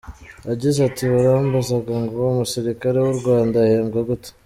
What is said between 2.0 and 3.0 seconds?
ngo umusirikare